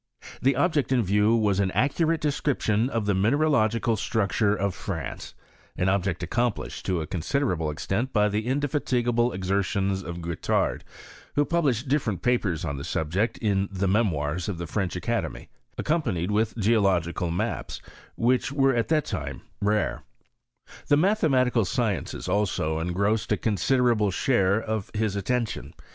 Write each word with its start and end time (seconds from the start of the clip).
The 0.41 0.55
object 0.55 0.91
is 0.91 1.05
view 1.05 1.35
was 1.35 1.59
an 1.59 1.69
accurate 1.73 2.21
description 2.21 2.89
of 2.89 3.05
the 3.05 3.13
mineralogical 3.13 3.95
structure 3.95 4.55
of 4.55 4.73
France— 4.73 5.35
an 5.77 5.89
object 5.89 6.23
accomplished 6.23 6.87
to 6.87 6.97
ft 7.01 7.11
considerable 7.11 7.69
extent 7.69 8.11
by 8.11 8.27
the 8.27 8.47
indefatigable 8.47 9.31
exertions 9.31 10.01
of 10.01 10.23
Guettard, 10.23 10.83
who 11.35 11.45
published 11.45 11.87
different 11.87 12.23
papers 12.23 12.65
on 12.65 12.77
the 12.77 12.83
sut 12.83 13.09
ject 13.09 13.37
in 13.37 13.69
the 13.71 13.87
Memoirs 13.87 14.49
of 14.49 14.57
the 14.57 14.65
French 14.65 14.95
Academy, 14.95 15.49
acc( 15.77 15.85
pnoGitESS 15.85 15.85
OF 15.85 15.85
cmemisthy 15.85 15.85
i\ 15.85 15.85
fiia 15.85 15.85
\ce. 15.85 15.89
77 15.99 16.15
panied 16.15 16.31
with 16.31 16.57
geological 16.57 17.29
maps; 17.29 17.81
which 18.15 18.51
were 18.51 18.73
at 18.75 18.87
that 18.87 19.05
The 20.87 20.97
matheniatical 20.97 21.67
sciences 21.67 22.27
also 22.27 22.79
engrossed 22.79 23.31
a 23.31 23.37
consi 23.37 23.77
derable 23.77 24.11
share 24.11 24.59
of 24.59 24.89
his 24.95 25.15
attentiaa. 25.15 25.73